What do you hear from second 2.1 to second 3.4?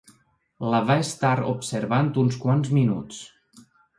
uns quants minuts.